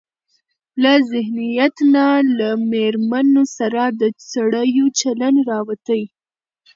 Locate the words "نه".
1.93-2.07